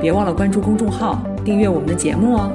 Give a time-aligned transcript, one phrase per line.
[0.00, 2.52] 别忘了关注公众号，订阅我们的节目哦。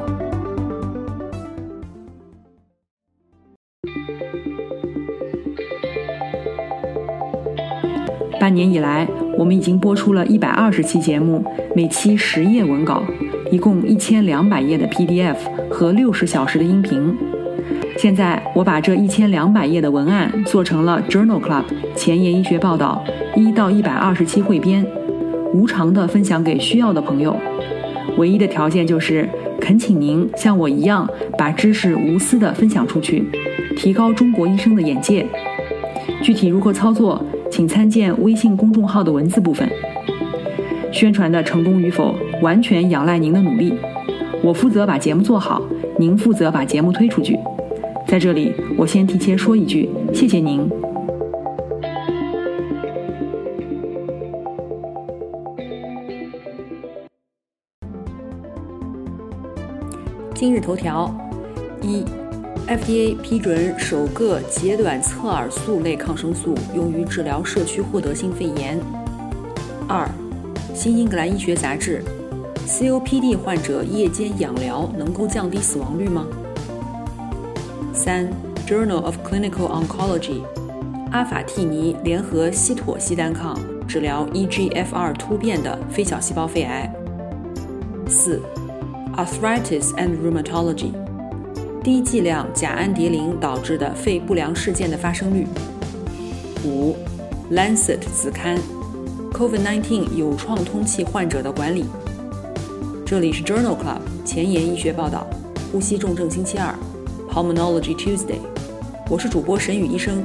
[8.40, 11.44] 半年以来，我们已经播出了一百二十期节目，
[11.76, 13.04] 每期十页文稿，
[13.52, 15.36] 一共一千两百页的 PDF
[15.70, 17.16] 和六十小时的音频。
[17.98, 21.66] 现在，我把这一千两百页的文案做成了 Journal Club
[21.96, 23.04] 前沿医学报道
[23.36, 24.86] 一到一百二十期汇编。
[25.54, 27.36] 无偿的分享给需要的朋友，
[28.18, 29.28] 唯一的条件就是
[29.60, 33.24] 恳请您像我一样把知识无私的分享出去，
[33.76, 35.26] 提高中国医生的眼界。
[36.22, 39.70] 具体如何操作，请参见微信公众号的文字部分。
[40.92, 43.74] 宣传的成功与否，完全仰赖您的努力。
[44.44, 45.62] 我负责把节目做好，
[45.98, 47.38] 您负责把节目推出去。
[48.08, 50.70] 在这里，我先提前说一句，谢谢您。
[60.42, 61.14] 今日头条：
[61.84, 62.04] 一
[62.68, 68.80] ，FDA 批准首个截短侧耳素类抗生素用于治疗社区获得性肺炎。
[69.88, 70.10] 二，
[70.76, 72.04] 《新英格兰医学杂志》
[72.68, 76.26] ：COPD 患者夜间氧疗能够降低死亡率吗？
[77.94, 78.28] 三，
[78.68, 80.42] 《Journal of Clinical Oncology》：
[81.12, 83.56] 阿法替尼联合西妥昔单抗
[83.88, 86.92] 治疗 EGFR 突变的非小细胞肺癌。
[88.08, 88.42] 四。
[89.18, 90.94] Arthritis and Rheumatology，
[91.84, 95.46] 低剂量甲氨蝶呤导致的肺不良事件的发生率。
[96.64, 96.96] 五
[97.52, 98.58] ，Lancet 子刊
[99.34, 101.86] ，COVID-19 有创通气患者的管理。
[103.06, 105.28] 这里是 Journal Club 前沿医学报道，
[105.72, 106.74] 呼吸重症星期二
[107.30, 108.40] ，Pulmonology Tuesday。
[109.10, 110.24] 我是主播沈宇医生，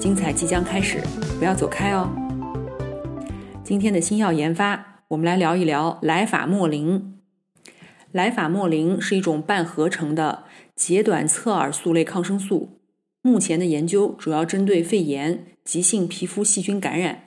[0.00, 1.00] 精彩即将开始，
[1.38, 2.10] 不要走开哦。
[3.62, 7.13] 今天的新药研发，我们来聊一聊莱法莫林。
[8.14, 10.44] 莱法莫林是一种半合成的
[10.76, 12.78] 截短侧耳素类抗生素，
[13.22, 17.24] 目前的研究主要针对肺炎、急性皮肤细菌感染。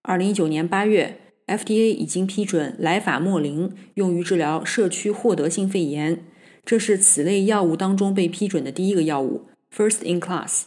[0.00, 6.24] 二零一九年八月，FDA 已经批准莱法莫林用于治疗社区获得性肺炎，
[6.64, 10.62] 这是此类药物当中被批准的第一个药物，First in Class。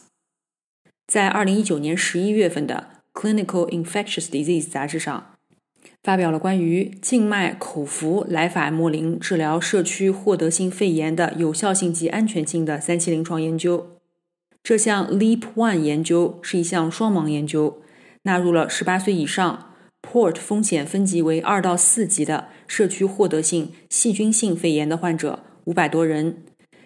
[1.08, 5.34] 在二零一九年十一月份的《Clinical Infectious Disease》杂志上。
[6.02, 13.98] 发表了关于静脉口服莱法莫林治疗社区获得性肺炎的有效性及安全性的三期临床研究。
[14.62, 17.82] 这项 Leap One 研究是一项双盲研究，
[18.22, 26.44] 纳入了18岁以上、Port 风险分级为二到四级的社区获得性细菌性肺炎的患者500多人，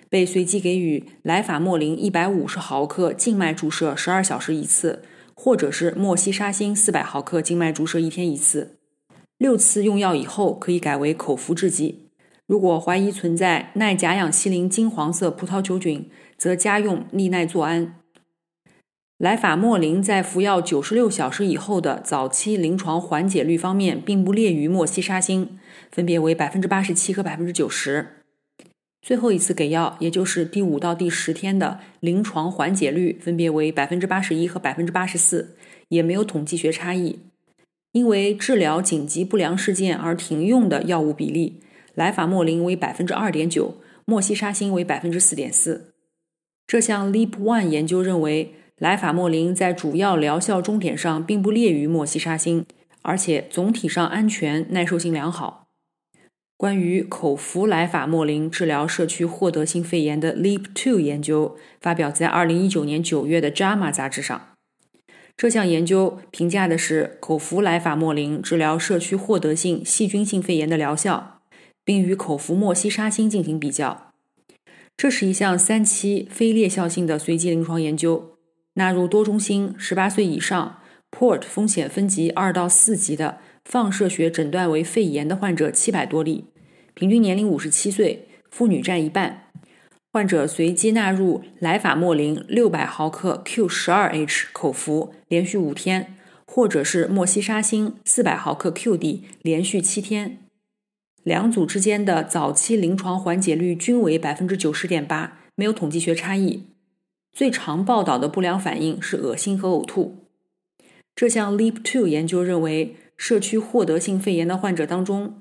[0.08, 5.02] 被随机给予莱法莫林150毫克静脉注射12小时一次，
[5.34, 8.78] 或者是莫西沙星400毫克静脉注射一天一次。
[9.42, 12.06] 六次用药以后，可以改为口服制剂。
[12.46, 16.08] 如果怀疑存在耐甲氧西林金黄色葡萄球菌，
[16.38, 17.96] 则加用利奈唑胺。
[19.18, 25.58] 莱法莫林在服药九十六小时以后的早期临床缓解率方面，并不劣于莫西沙星，
[25.90, 28.18] 分别为百分之八十七和百分之九十。
[29.04, 35.56] 最后一次给药，也就是第五到第十天的临床缓解率，分别为百分之八十一和百分之八十四，
[35.88, 37.18] 也没有统计学差异。
[37.92, 41.60] 因为治疗紧急不良事件而停用的药物比例，
[41.94, 43.76] 莱法莫林为百分之二点九，
[44.06, 45.92] 莫西沙星为百分之四点四。
[46.66, 52.64] 这项 Leap One 研究认为，莱法莫林在主要疗效终点上并不劣于莫西沙星，
[53.02, 55.66] 而且总体上安全、耐受性良好。
[56.56, 64.51] 关于口服莱法莫林治疗社区获得性肺炎的 Leap Two 研究，发表在二零一九年九月的 JAMA 杂志上。
[65.36, 71.40] 这项研究评价的是口服莱法莫林治疗社区获得性细菌性肺炎的疗效，
[71.84, 74.12] 并与口服莫西沙星进行比较。
[74.96, 78.36] 这是一项三期非裂效性的随机临床研究，
[78.74, 80.78] 纳入多中心、十八岁以上、
[81.10, 86.44] Port 风险分级二到四级的放射学诊断为肺炎的患者七百多例，
[86.94, 89.48] 平均年龄五十七岁，妇女占一半。
[90.14, 96.14] 患者随机纳入莱法莫林六百毫克 Q 十二 H 口服，连续五天，
[96.46, 100.36] 或者是莫西沙星四百毫克 QD，连续七天。
[101.22, 106.64] 两组之间的早期临床缓解率均为百分之九十点八，没有统计学差异。
[107.32, 110.26] 最常报道的不良反应是恶心和呕吐。
[111.16, 115.40] 这项 Leap Two 研究认为，社区获得性肺炎的患者当中，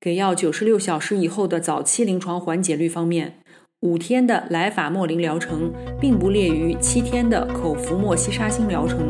[0.00, 3.40] 给药九十六小时以后的早期临床缓解率方面，
[3.86, 9.08] 五天的莱法莫林疗程并不劣于七天的口服莫西沙星疗程。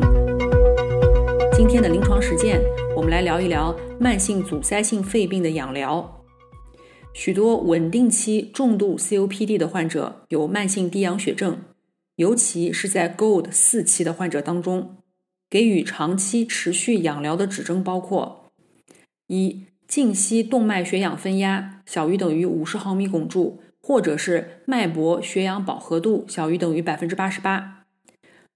[1.51, 2.61] 今天的临床实践，
[2.95, 6.21] 我们来聊一聊慢性阻塞性肺病的氧疗。
[7.11, 11.57] 许多稳定期重度 COPD 的患者有慢性低氧血症，
[12.17, 14.97] 尤其是在 GOLD 四期的患者当中。
[15.49, 18.51] 给予长期持续氧疗的指征包括：
[19.25, 27.85] 一、静息动脉血氧分压小于等于五十毫米汞柱，或者是脉搏血氧饱和度小于等于百分之八十八；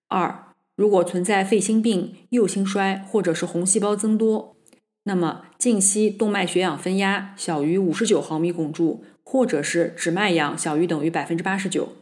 [0.09, 4.57] 二、如果存在肺心病、右心衰或者是红细胞增多，
[5.05, 11.93] 那么静息动脉血氧分压小于五十九毫米汞柱，或者是指脉氧小于等于百分之八十九。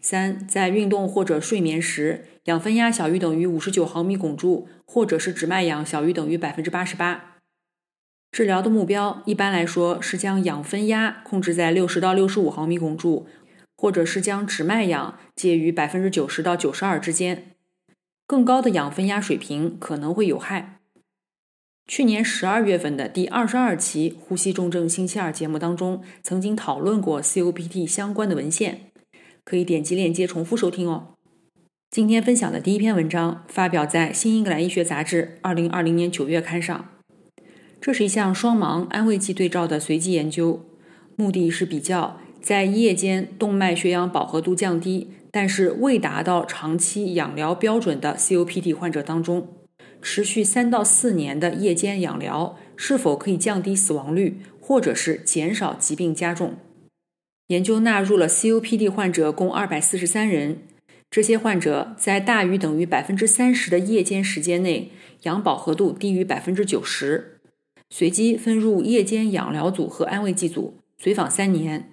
[0.00, 7.33] 三，在运动或者睡眠时，氧分压小于等于五十九毫米汞柱，或者是指脉氧小于等于百分之八十八。
[8.34, 13.28] 治疗的目标一般来说是将氧分压控制在六十到六十五毫米汞柱，
[13.76, 17.52] 或者是将指脉氧介于百分之九十到九十二之间。
[18.26, 20.80] 更高的氧分压水平可能会有害。
[21.86, 28.90] 去年十二月份的第二十二期《呼吸重症星期二》节目当中，曾经讨论过 COPD 相关的文献。
[29.44, 31.14] 可以点击链接重复收听哦。
[31.88, 36.93] 今天分享的第一篇文章发表在《新英格兰医学杂志》二零二零年九月刊上。
[37.84, 40.64] 这是一项双盲安慰剂对照的随机研究，
[41.16, 49.48] 目的是比较在夜间动脉血氧饱和度降低，但是未达到长期氧疗标准的 COPD 患者当中，
[50.00, 56.54] 持续三到四年的夜间氧疗是否可以降低死亡率，或者是减少疾病加重。
[57.48, 60.62] 研究纳入了 COPD 患者共二百四十三人，
[61.10, 64.90] 这些患者在大于等于百分之三十的夜间时间内，
[65.24, 67.32] 氧饱和度低于百分之九十。
[67.96, 71.92] 随机分入夜间氧疗组和安慰剂组，随访三年。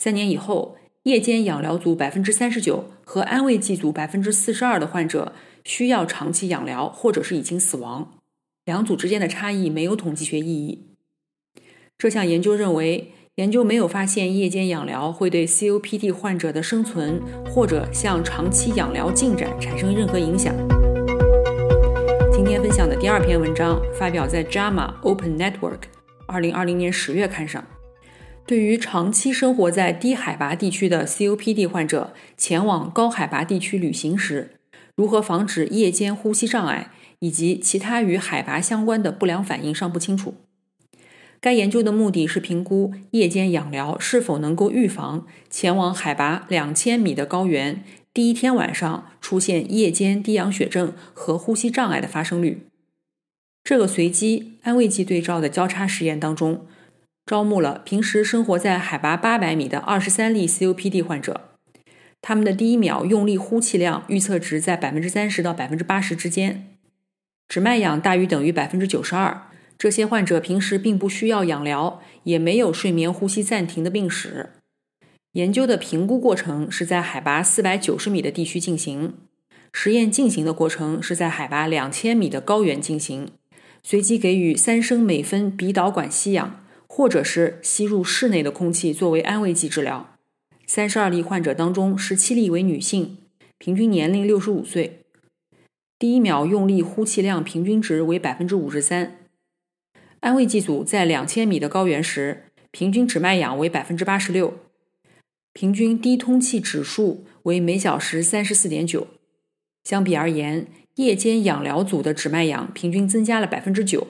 [0.00, 5.32] 三年以后，夜间氧疗组百分之三十九和安慰剂组百分之四十二的患者
[5.62, 8.18] 需要长期氧疗，或者是已经死亡。
[8.64, 10.86] 两组之间的差异没有统计学意义。
[11.96, 13.12] 这项研究认为。
[13.36, 20.79] 研究没有发现夜间氧疗会对 COPD 患者的生存或者向长期氧疗进展产生任何影响。
[22.50, 25.82] 今天分享的第二篇文章发表在 JAMA Open Network
[26.26, 27.64] 二零二零年十月刊上。
[28.44, 34.56] 对于长期生活在低海拔地区的 COPD 患者前往高海拔地区旅行时，
[34.96, 40.34] 如何防止夜间呼吸障碍以及其他与海拔相关的不良反应尚不清楚。
[41.40, 52.66] 该研究的目的是评估夜间氧疗是否能够预防前往海拔两千米的高原第一天晚上出现夜间低氧血症和呼吸障碍的发生率。
[53.62, 56.66] 这个随机安慰剂对照的交叉实验当中，
[57.24, 61.52] 招募了平时生活在海拔八百米的二十三例 COPD 患者，
[62.20, 66.66] 他们的第一秒用力呼气量预测值在百分之三十到百分之八十之间，
[67.46, 69.46] 指脉氧大于等于百分之九十二。
[69.78, 74.50] 这些患者平时并不需要氧疗，也没有睡眠呼吸暂停的病史。
[75.32, 79.14] 研究的评估过程是在海拔四百九十米的地区进行，
[79.72, 83.30] 实验进行的过程是在海拔两千米的高原进行。
[83.82, 90.16] 随机给予三升每分鼻导管吸氧，或者是吸入室内的空气作为安慰剂治疗。
[90.66, 93.18] 三十二例患者当中，十七例为女性，
[93.58, 95.02] 平均年龄六十五岁。
[95.98, 99.16] 第一秒用力呼气量平均值为百分之五十三。
[100.18, 104.54] 安慰剂组在两千米的高原时，平均指脉氧为百分之八十六，
[105.52, 109.08] 平均低通气指数为每小时三十四点九。
[109.82, 114.06] 相比而言，夜间氧疗组的指脉氧平均增加了百分之九，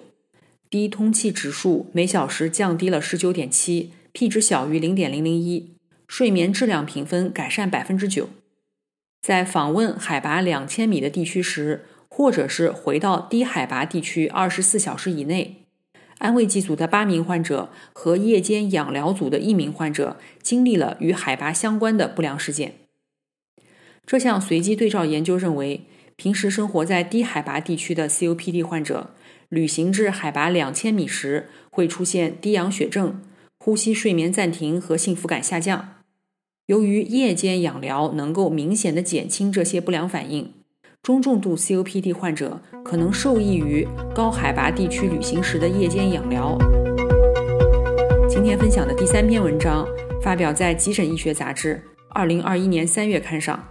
[0.68, 8.28] 低通气指数每小时降低了十九点七，P 值小于零点零零一，睡眠质量评分改善百分之九。
[9.22, 15.59] 在访问海拔两千米的地区时，或者是回到低海拔地区二十四小时以内。
[16.20, 22.74] 安慰剂组的八名患者和夜间氧疗组的一名患者经历了与海拔相关的不良事件。
[24.06, 25.86] 这项随机对照研究认为，
[26.16, 29.10] 平时生活在低海拔地区的 COPD 患者，
[29.48, 33.22] 旅行至海拔两千米时会出现低氧血症、
[33.58, 35.94] 呼吸睡眠暂停和幸福感下降。
[36.66, 40.52] 由于夜间氧疗能够明显的减轻这些不良反应。
[41.02, 46.58] 中重度 COPD 患者可能受益于高海拔地区旅行时的夜间氧疗。
[48.28, 49.88] 今天分享的第三篇文章
[50.22, 51.76] 发表在《急诊医学杂志》
[52.10, 53.66] 二零二一年三月刊上。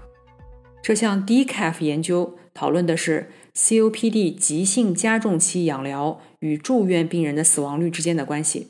[0.81, 8.69] 这项 DCAF 研究讨论的是 COPD 急性加重期养疗与住院病人的死亡率之间的关系。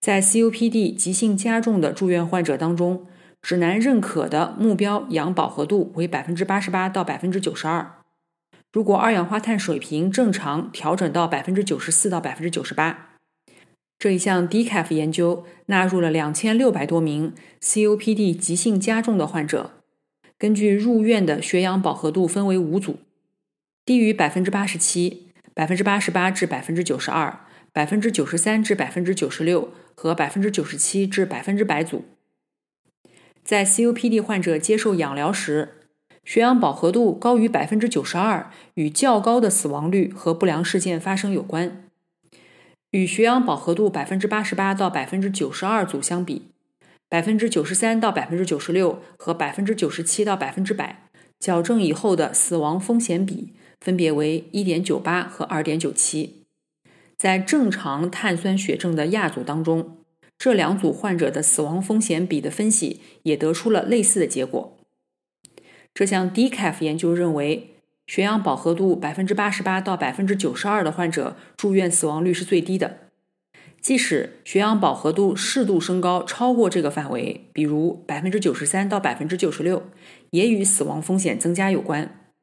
[0.00, 3.06] 在 COPD 急性加重的住院患者当中，
[3.42, 7.96] 指南认可的目标氧饱和度为百分之八十八到百分之九十二。
[8.72, 13.16] 如果二氧化碳水平正常调整到百分之九十四到百分之九十八，
[13.98, 19.72] 这一项 DCAF 研究纳入了两千六百多名 COPD 急性加重的患者，
[20.38, 23.00] 根据入院的血氧饱和度分为五组，
[23.84, 27.40] 低于百分之八十七、百分之八十八至百分之九十二、
[27.72, 29.68] 百分之九十三至百分之九十六。
[29.94, 32.02] 和百分之九十七至百分之百组，
[33.44, 35.74] 在 COPD 患者接受氧疗时，
[36.24, 41.84] 血氧饱和度高于百分之九十二，与较高的死亡率和不良事件发生有关。
[42.92, 46.50] 与血氧饱和度百分之八十八到百分之九十二组相比，
[47.08, 51.08] 百分之九十三到百分之九十六和百分之九十七到百分之百，
[51.40, 56.44] 矫正以后的死亡风险比分别为一点九八和二点九七。
[57.16, 60.01] 在正常碳酸血症的亚组当中，
[60.42, 64.76] 这两组患者的死亡风险比的分析也得出了类似的结果。
[65.94, 67.76] 这项 DCAF 研究认为，
[68.08, 72.98] 血氧饱和度百分之八十八到百分之九十二的患者住院死亡率是最低的。
[73.80, 79.84] 即使血氧饱和度适度升高超过这个范围，比如百分之九十三到百分之九十六，
[80.30, 82.34] 也与死亡风险增加有关。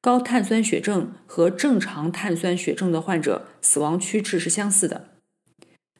[0.00, 5.10] 高碳酸血症和正常碳酸血症的患者死亡趋势是相似的，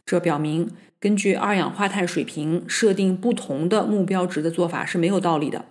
[0.06, 5.66] 这表明根据二氧化碳水平设定不同的目标值的做法是没有道理的。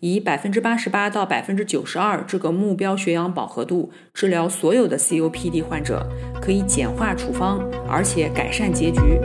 [0.00, 6.04] 以百分之八十八到百分之九十二这个目标血氧饱和度治疗所有的 COPD 患者，
[6.40, 9.20] 可以简化处方，而且改善结局。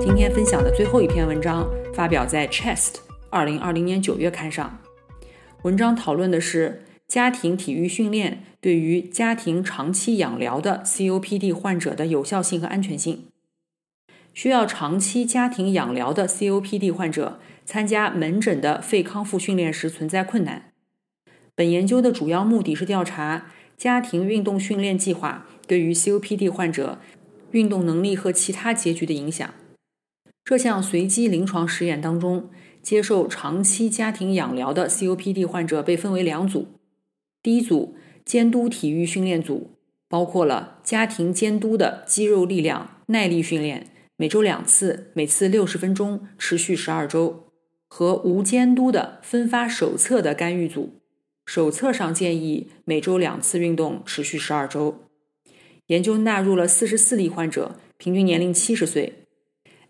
[0.00, 2.94] 今天分享的最后一篇文章发表在《Chest》
[3.30, 4.80] 二零二零年九月刊上。
[5.62, 13.26] 文章讨论的是家庭体育训练对于家庭长期养疗的 COPD 患者的有效性和安全性。
[14.34, 20.72] 需要长期家庭养疗的 COPD 患者参加门诊的肺康复训练时存在困难。
[21.54, 23.46] 本研究的主要目的是调查
[23.78, 26.98] 家庭运动训练计划对于 COPD 患者
[27.52, 29.54] 运动能力和其他结局的影响。
[30.44, 32.50] 这项随机临床实验当中。
[32.84, 36.68] 接受长期家庭养疗的 COPD 患者被分为两组。
[37.42, 39.70] 第一组监督体育训练组，
[40.06, 47.50] 包括了家庭监督的肌肉力量、耐力训练，每周两次，每次六十分钟，持续十二周；
[47.88, 51.00] 和无监督的分发手册的干预组，
[51.44, 55.08] 手册上建议每周两次运动，持续十二周。
[55.88, 59.26] 研究纳入了四十四例患者，平均年龄七十岁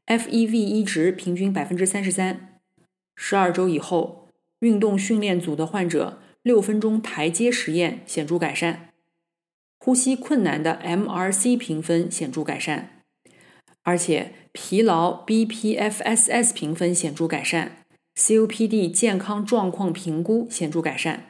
[0.06, 2.60] ，FEV 一值平均百分之三十三。
[3.14, 8.94] 十二周以后，运动训练组的患者六分钟台阶实验显著改善，
[9.78, 12.93] 呼吸困难的 MRC 评分显著改善，
[13.84, 17.76] 而且疲劳 BPFSS 评分显著改善
[18.16, 21.26] ，COPD 健康状况评估显著改善。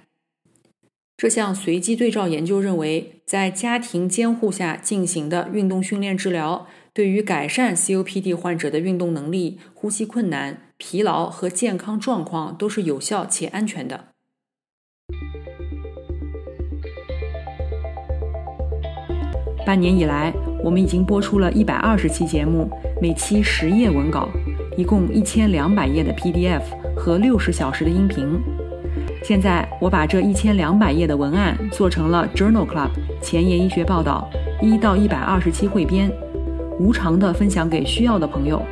[1.16, 10.62] 这项随机对照研究认为，在家庭监护下进行的运动训练治疗，对于改善 COPD 患者的运动能力、呼吸困难。
[10.76, 14.08] 疲劳和健康状况都是有效且安全的。
[19.64, 20.34] 半年以来，
[20.64, 22.66] 我们已经播出了一百二十期节目，
[22.98, 24.30] 每期十页文稿，
[24.78, 26.62] 一共一千两百页的 PDF
[26.96, 28.40] 和六十小时的音频。
[29.22, 32.88] 现在，我把这一千两百页的文案做成了 Journal Club
[33.20, 34.26] 前沿医学报道
[34.62, 36.10] 一到一百二十期汇编，
[36.80, 38.62] 无偿的分享给需要的朋友。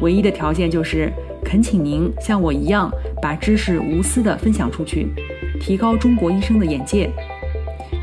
[0.00, 1.12] 唯一的条件就是，
[1.44, 2.90] 恳请您像我一样，
[3.22, 5.06] 把知识无私的分享出去，
[5.60, 7.08] 提高中国医生的眼界。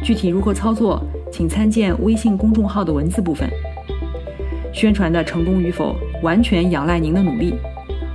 [0.01, 3.49] 具体如何操作，请参见微信公众号的文字部分。
[4.73, 7.53] 宣传的成功与否，完全仰赖您的努力。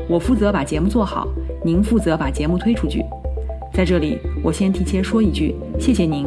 [0.09, 1.27] 我负责把节目做好，
[1.65, 3.05] 您负责把节目推出去。
[3.73, 6.27] 在这里，我先提前说一句，谢谢您。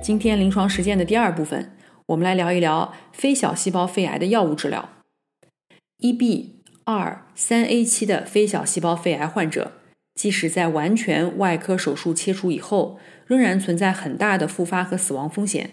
[0.00, 1.72] 今天临床实践的第二部分。
[2.06, 4.90] 我们来聊一聊非小细胞肺癌的药物治疗。
[5.98, 9.72] 一 B、二、三 A 期的非小细胞肺癌患者，
[10.14, 15.70] 即使在完全外科手术切除以后，仍然存在很大的复发和死亡风险，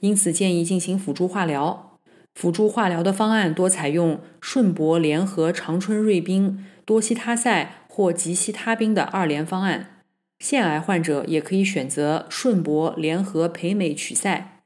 [0.00, 1.98] 因此建议进行辅助化疗。
[2.34, 10.02] 辅助化疗的方案多采用顺铂联合长春瑞宾、多西他赛或吉西他宾的二联方案。
[10.38, 14.62] 腺癌患者也可以选择顺铂联合培美曲塞；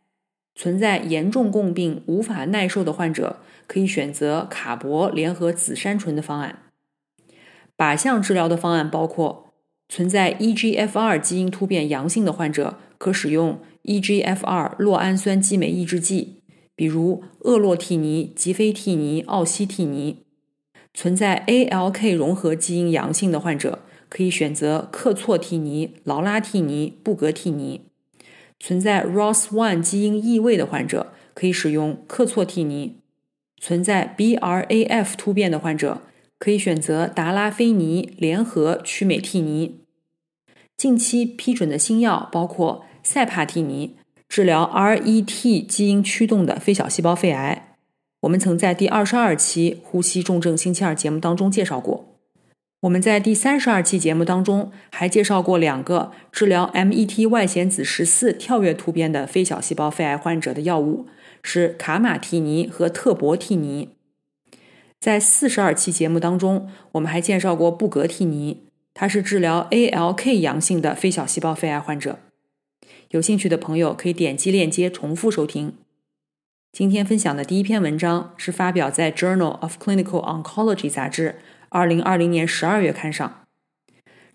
[0.55, 6.64] 存在严重共病无法耐受的患者，可以选择卡铂联合紫杉醇的方案。
[7.77, 9.53] 靶向治疗的方案包括：
[9.89, 16.43] 存在 EGFR 基因突变阳性的患者，可使用 EGFR 酪氨酸激酶抑制剂，
[16.75, 20.25] 比如厄洛替尼、吉非替尼、奥西替尼；
[20.93, 23.81] 存在 ALK 融合基因阳性的患者。
[24.11, 27.81] 可以选择克唑替尼、劳拉替尼、布格替尼。
[28.61, 32.99] 存在 ROS1 基因异位的患者，可以使用克唑替尼。
[33.59, 36.03] 存在 BRAF 突变的患者，
[36.45, 39.81] 可以选择达拉非尼联合曲美替尼。
[40.77, 43.97] 近期批准的新药包括塞帕替尼，
[44.29, 47.77] 治疗 RET 基因驱动的非小细胞肺癌。
[48.21, 52.19] 我们曾在第二十二期呼吸重症星期二节目当中介绍过。
[52.83, 61.07] 我们在第三十二期节目当中还介绍过两个治疗 MET 外显子十四跳跃突变的非小细胞肺癌患者的药物，
[61.43, 63.94] 是卡马替尼和特博替尼。
[65.05, 68.63] 在四十二期节目当中，我们还介绍过布格替尼，
[68.95, 72.21] 它是治疗 ALK 阳性的非小细胞肺癌患者。
[73.11, 75.75] 有兴趣的朋友可以点击链接重复收听。
[76.73, 81.35] 今天分享的第一篇文章是发表在《Journal of Clinical Oncology》杂志。
[81.69, 83.45] 二零二零年十二月刊上，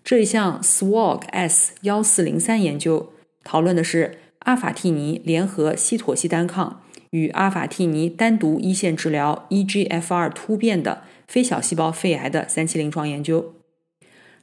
[0.04, 3.12] 这一项 SWOG S 幺四零三研究
[3.42, 13.54] 讨论的是阿法替尼联合西妥昔单抗与阿法替尼单独一线治疗 EGFR 突变的非小细胞肺癌的三期临床研究。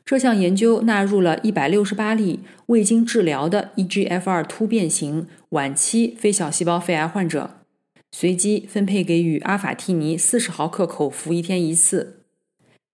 [0.06, 7.52] 这项研究纳入了一百六十八例未经治疗的 EGFR 突变型晚期非小细胞肺癌患者，
[8.12, 12.24] 随机分配给予阿法替尼四十毫克口服一天一次。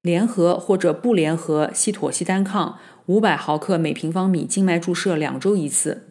[0.02, 6.10] 联合或者不联合西妥昔单抗五百毫克每平方米静脉注射两周一次。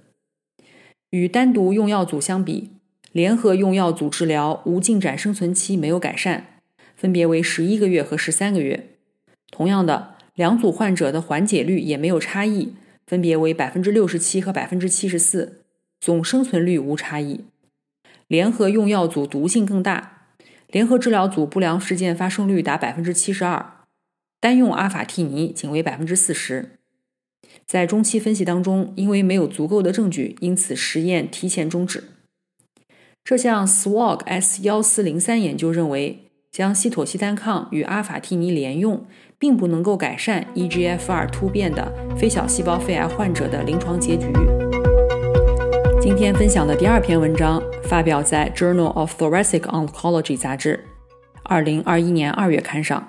[1.10, 2.70] 与单独用药组相比，
[3.12, 6.60] 联合用药组治疗无进展生存期没有改善，
[6.96, 8.88] 分别为十一个月和十三个月。
[9.50, 12.74] 同样的，两组患者的缓解率也没有差异，
[13.06, 15.60] 分别为百分之六十七和百分之七十四，
[16.00, 17.44] 总生存率无差异。
[18.28, 20.28] 联合用药组毒性更大，
[20.68, 23.84] 联合治疗组不良事件发生率达百分之七十二。
[24.40, 26.78] 单用阿法替尼仅为百分之四十，
[27.66, 32.04] 在中期分析当中，因为没有足够的证据，因此实验提前终止。
[33.24, 39.06] 这项 SWOG S 幺四零三研究认为，将西妥昔单抗与阿法替尼联用，
[39.38, 44.26] 并不能够改善 EGFR 突变的非小细胞肺癌患者的临床结局。
[46.00, 50.84] 今天分享的第二篇文章发表在 Journal of Thoracic Oncology 杂志，
[51.44, 53.08] 二零二一年二月刊上。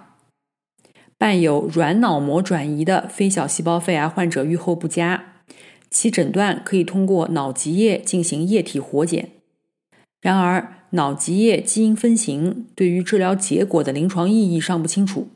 [1.17, 5.23] 伴有软脑膜转移的非小细胞肺癌患者预后不佳，
[5.89, 9.31] 其诊断可以通过脑脊液进行液体活检。
[10.23, 15.27] 然而，脑脊液基因分型对于治疗结果的临床意义尚不清楚。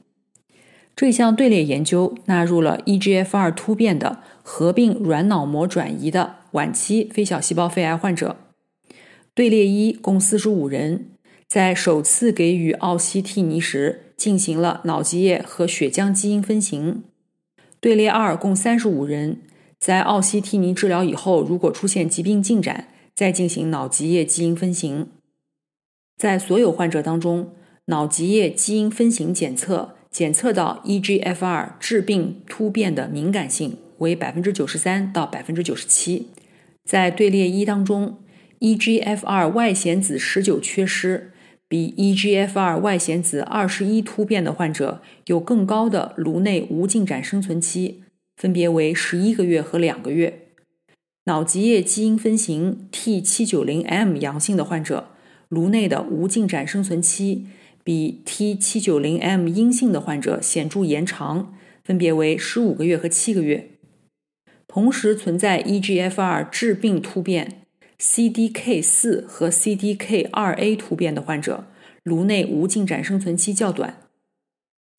[0.95, 8.37] 这项队列研究纳入了 EGFR 突变的合并软脑膜转移的晚期非小细胞肺癌患者。
[9.35, 11.07] 队列一共四十五人，
[11.49, 14.03] 在首次给予奥西替尼时。
[14.15, 17.03] 进行了脑脊液和血浆基因分型。
[17.79, 19.41] 队列二共三十五人，
[19.79, 25.07] 在奥西替尼治疗以后，如果出现疾病进展，再进行脑脊液基因分型。
[26.17, 36.27] 在所有患者当中，脑脊液基因分型检测检测到 EGFR 致病突变的敏感性为百分之九十三到百分之九十七。
[36.83, 38.19] 在队列一当中
[38.59, 41.31] ，EGFR 外显子十九缺失。
[41.69, 48.03] 比 EGFR 外显子二十一突变的患者有更高的颅内无进展生存期，
[48.37, 50.46] 分别为十一个月和两个月。
[51.27, 55.09] 脑脊液基因分型 T790M 阳性的患者，
[55.49, 57.47] 颅内的无进展生存期
[57.83, 63.71] 比 T790M 阴性的患者显著延长，分别为十五个月和七个月。
[64.67, 67.63] 同时存在 EGFR 致病突变。
[67.99, 71.65] CDK 四和 CDK 二 A 突变的患者，
[72.03, 73.97] 颅内无进展生存期较短。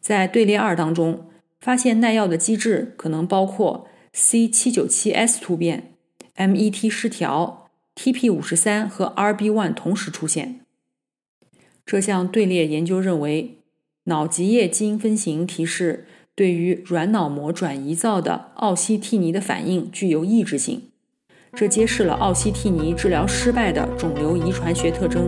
[0.03, 5.95] 在队列二当中，发现耐药的机制可能包括 C 七九七 S 突变、
[6.39, 10.61] MET 失调、TP 五十三和 RB one 同时出现。
[11.85, 13.59] 这项队列研究认为，
[14.05, 20.83] 脑脊液基因分型提示对于软脑膜转移灶的奥西替尼的反应具有抑制性。
[21.55, 25.27] 这揭示了奥西替尼治疗失败的肿瘤遗传学特征。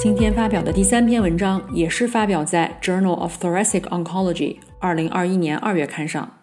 [0.00, 6.35] 今天发表的第三篇文章也是发表在《Journal of Thoracic Oncology》二零二一年二月刊上。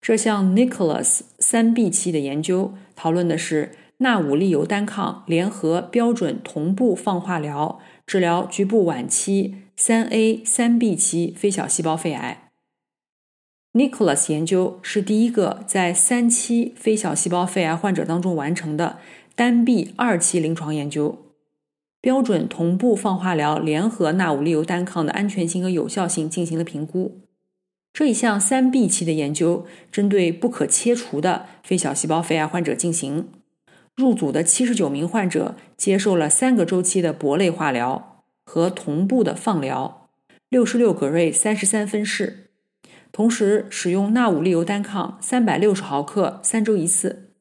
[0.00, 12.50] 这项 Nicholas 三 B 期的研究讨论的是纳武利尤单抗联合标准同步放化疗治疗局部晚期三 A 三 B 期非小细胞肺癌。
[13.74, 18.98] Nicholas 研究是第一个在三期非小细胞肺癌患者当中完成的
[19.34, 21.18] 单 B 二期临床研究，
[22.00, 27.27] 标准同步放化疗联合纳武利尤单抗的安全性和有效性进行了评估。
[27.98, 33.28] 这一项三 B 期的研究针对不可切除的非小细胞肺癌患者进行，
[33.96, 40.10] 入组的七十九名患者接受了三个周期的铂类化疗和同步的放疗，
[40.48, 42.50] 六十六格瑞三十三分式，
[43.10, 47.32] 同时使用纳武利尤单抗三百六十毫克三周一次，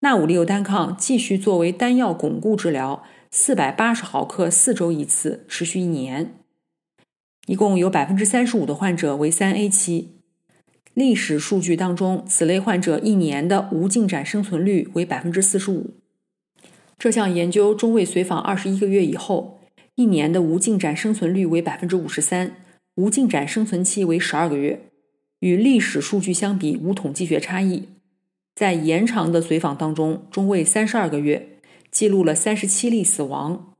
[0.00, 6.45] 纳武利尤单抗继续作为单药巩固治疗四百八十毫克四周一次，持续一年。
[7.46, 10.16] 一共有百分之三十五的患者为三 A 期，
[10.94, 15.94] 历史数据当中，此类患者一年的无进展生存率为百分之四十五。
[16.98, 19.60] 这项研究中位随访二十一个月以后，
[19.94, 22.56] 一年的无进展生存率为百分之五十三，
[22.96, 24.80] 无进展生存期为十二个月，
[25.38, 27.88] 与历史数据相比无统计学差异。
[28.56, 31.60] 在延长的随访当中，中位三十二个月，
[31.92, 33.74] 记录了三十七例死亡，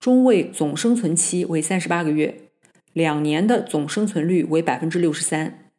[0.00, 2.41] 中位总生存期为三十八个月。
[2.92, 5.70] 两年的总生存率为百分之六十三，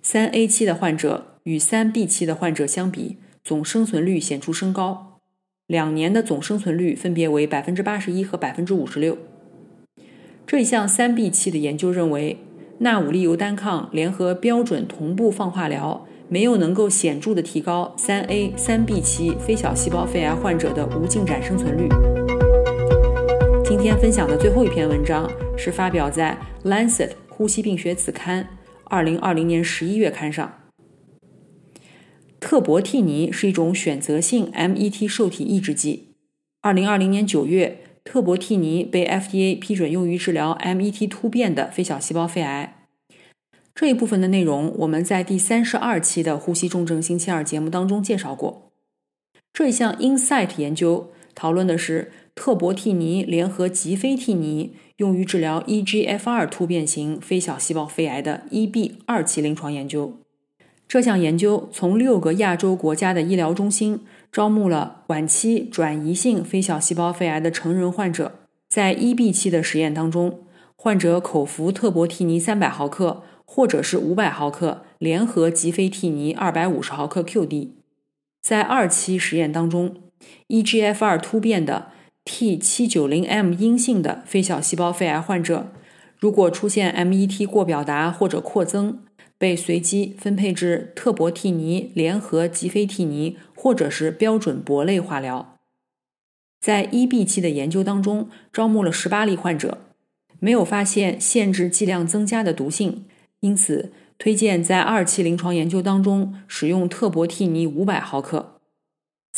[0.00, 5.18] 三 A 期的患者与三 B 期的患者相比，总生存率显著升高。
[5.66, 9.18] 两年的总生存率分别为百分之八十一和百分之五十六。
[10.46, 12.38] 这一项三 B 期的研究认为，
[12.78, 22.07] 纳武利尤单抗联合标准同步放化疗没有能够显著的提高三 A、三 B 期非小细胞肺癌患者的无进展生存率。
[23.78, 26.36] 今天分享的最后一篇文章是发表在
[26.68, 28.42] 《Lancet 呼吸病学子刊》
[28.86, 30.52] 二零二零年十一月刊上。
[32.40, 36.08] 特博替尼是一种选择性 MET 受体抑制剂。
[36.60, 42.84] 二零二零年九月，特博替尼被 FDA 批准用于治疗 MET 突变的非小细胞肺癌。
[43.76, 48.72] 这一部分的内容我们在第三十二期的呼吸重症星期二节目当中介绍过。
[49.52, 52.10] 这一项 Insight 研究讨论的是。
[52.38, 60.14] 特博替尼联合吉非替尼用于治疗 EGFR 突变型非小细胞肺癌的 EB 二期临床研究。
[60.86, 68.30] 这项研究从六个亚洲国家的医疗中心招募了晚期转移性非小细胞肺癌的成人患者。
[68.68, 70.44] 在 EB 期的实验当中，
[70.76, 77.70] 患者口服特博替尼三百毫克或者是五百毫克联合吉非替尼二百五十毫克 QD。
[78.40, 79.96] 在二期实验当中
[80.46, 81.88] ，EGFR 突变的
[82.30, 85.72] T 七九零 M 阴性的非小细胞肺癌患者，
[86.18, 88.98] 如果出现 MET 过表达或者扩增，
[89.38, 95.54] 被随机分配至特博替尼联合吉非替尼或者是标准铂类化疗。
[96.60, 99.78] 在 EB 期的研究当中，招募了十八例患者，
[100.38, 103.06] 没有发现限制剂量增加的毒性，
[103.40, 108.57] 因此推荐在二期临床研究当中使用特博替尼五百毫克。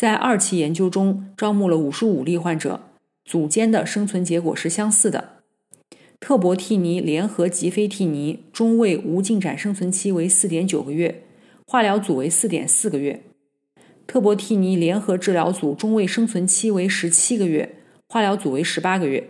[0.01, 2.81] 在二期研究中，招募了五十五例患者，
[3.23, 5.43] 组间的生存结果是相似的。
[6.19, 11.25] 特博替尼联合吉非替尼中位无进展生存期为四点九个月，
[11.67, 13.21] 化疗组为四点四个月；
[14.07, 17.77] 特博替尼联合治疗组中位生存期为十七个月，
[18.09, 19.29] 化疗组为十八个月。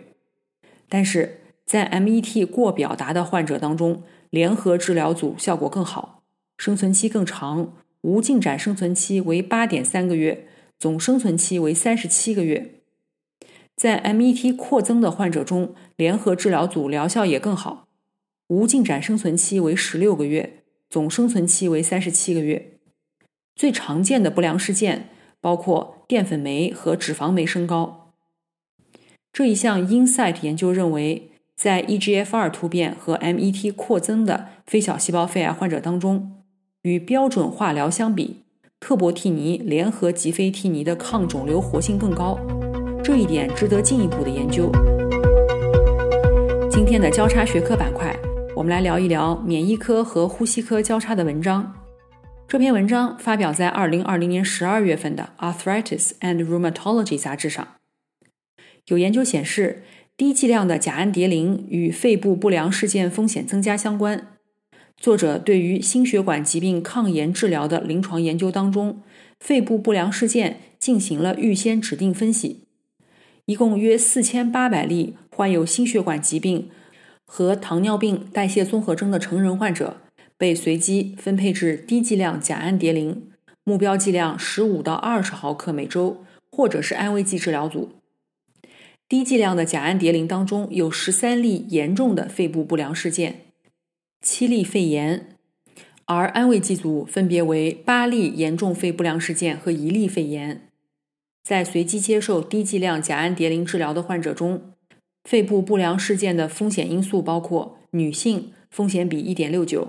[0.87, 6.23] 但是在 MET 过表达的患者当中，联合治疗组效果更好，
[6.57, 10.47] 生存期更长，无进展生存期为八点三个月。
[10.81, 12.81] 总生存期为三十七个月，
[13.75, 17.87] 在 MET 扩增的患者中，联合治疗组疗效也更好，
[18.47, 22.79] 无进展生存期为十六个月，总生存期为三十七个月。
[23.55, 28.15] 最常见的不良事件包括淀粉酶和脂肪酶升高。
[29.31, 36.41] 这一项 Insight 研究认为，在 EGFR 突变和 MET 扩增的非小细胞肺癌患者当中，
[36.81, 38.37] 与标准化疗相比。
[38.81, 42.37] 特博替尼联合吉非替尼的抗肿瘤活性更高，
[43.03, 44.71] 这一点值得进一步的研究。
[46.69, 48.13] 今天的交叉学科板块，
[48.55, 51.75] 我们来聊一聊免疫科和呼吸科交叉的文章。
[52.47, 57.75] 这篇文章发表在二零二零年十二月份的《Arthritis and Rheumatology》杂志上。
[58.87, 59.83] 有研究显示，
[60.17, 64.39] 低剂量的甲氨蝶呤与肺部不良事件风险增加相关。
[65.01, 69.01] 作者对于心血管疾病抗炎治疗的临床研究当中，
[69.39, 72.65] 肺部不良事件进行了预先指定分析，
[73.45, 76.69] 一共约四千八百例患有心血管疾病
[77.25, 79.97] 和糖尿病代谢综合征的成人患者
[80.37, 83.23] 被随机分配至低剂量甲氨蝶呤，
[83.63, 87.93] 目标剂量十五到二十毫克每周，或者是安慰剂治疗组。
[89.09, 93.47] 低剂量的甲氨蝶呤当中有十三例严重的肺部不良事件，
[94.21, 95.29] 七例肺炎，
[96.05, 100.67] 而安慰剂组分别为八例严重肺不良事件和一例肺炎。
[101.43, 104.73] 在随机接受低剂量甲氨蝶呤治疗的患者中，
[105.23, 109.87] 肺部不良事件的风险因素包括女性风险比1.69，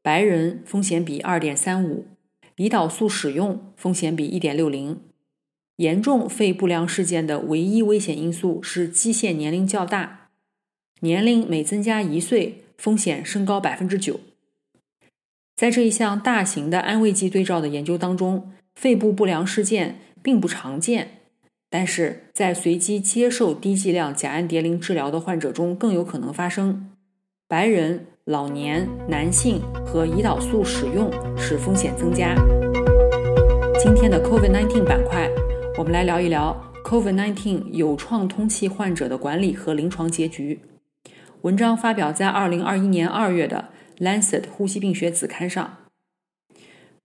[0.00, 2.04] 白人风险比2.35，
[2.56, 4.96] 胰岛素使用风险比1.60。
[5.76, 10.30] 严重肺不良事件的唯一危险因素是基线年龄较大，
[11.00, 14.16] 年龄每增加一岁，风险升高9%。
[15.56, 21.20] 在这一项大型的安慰剂对照的研究当中，肺部不良事件并不常见。
[21.70, 26.90] 但是在随机接受低剂量甲氨蝶呤治疗的患者中更有可能发生。
[27.48, 32.34] 白人、老年、男性和胰岛素使用使风险增加。
[33.78, 35.28] 今天的 COVID-19 板块，
[35.76, 40.58] 我们来聊一聊 COVID-19 有创通气患者的管理和临床结局。
[41.44, 43.68] 文章发表在2021年2月的
[44.02, 45.76] 《Lancet 呼吸病学子刊》上。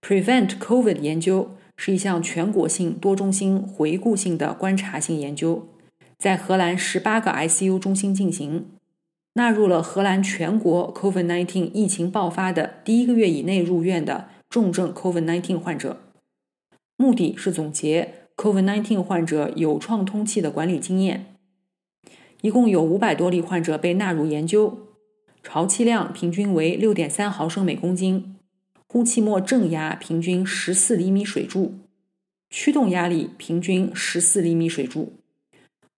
[0.02, 1.52] Prevent COVID 研究。
[1.82, 5.66] 是一项全国性、多中心、回顾性的观察性研究，
[6.18, 8.66] 在荷兰十八个 ICU 中心进行，
[9.32, 16.02] 纳入了荷兰全国 COVID-19 疫情爆发的第一个月以内入院的重症 COVID-19 患者。
[16.98, 21.29] 目的是总结 COVID-19 患者有创通气的管理经验。
[22.42, 24.78] 一共有五百多例患者被纳入研究，
[25.42, 28.36] 潮气量平均为六点三毫升每公斤。
[28.86, 31.74] 呼气末正压平均十四厘米水柱，
[32.50, 35.12] 驱动压力平均十四厘米水柱，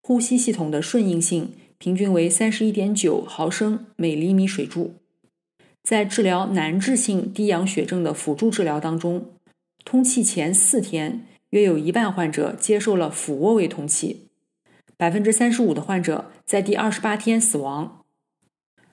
[0.02, 4.94] 呼吸系统的顺应性平均为三十一点九毫升每厘米水柱。
[5.82, 9.30] 在治疗难治性低氧血症的辅助治疗当中，
[9.86, 14.28] 通气前四天约有一半患者接受了俯卧位通气，
[15.02, 18.04] 百分之三十五的患者在第二十八天死亡。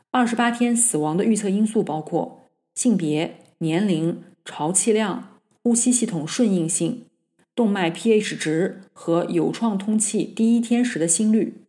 [0.10, 3.36] 二十八天死亡的预测因素包括性别。
[3.60, 7.06] 年龄、潮气量、呼吸系统顺应性、
[7.54, 11.62] 动脉 pH 值和有创通气第一天时的心率。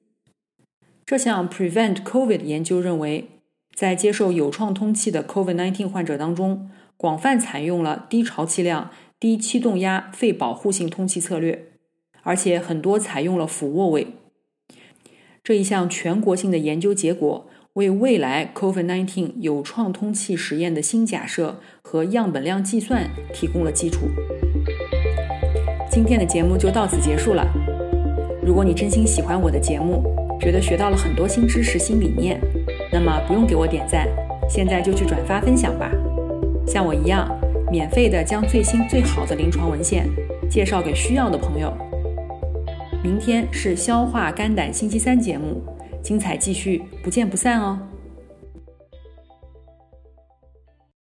[1.05, 3.29] 这项 Prevent COVID 研究认为，
[3.75, 11.73] 在接受有创通气的 COVID-19 患者当中，广泛采用了低潮气量、低气动压肺保护性通气策略，
[12.23, 14.07] 而且很多采用了俯卧位。
[15.43, 17.47] 这一项全国性的研究结果。
[17.75, 24.09] 为未来 COVID-19 有创通气实验的新假设和样本量计算提供了基础。
[25.89, 27.47] 今天的节目就到此结束了。
[28.45, 30.03] 如果你真心喜欢我的节目，
[30.41, 32.41] 觉得学到了很多新知识、新理念，
[32.93, 34.09] 那么不用给我点赞，
[34.49, 35.93] 现在就去转发分享吧。
[36.67, 37.31] 像我一样，
[37.71, 40.09] 免费的将最新最好的临床文献
[40.51, 41.73] 介绍给需要的朋友。
[43.03, 45.63] 明天是消化肝胆星期三节目。
[46.03, 47.90] 精彩继续，不见不散哦。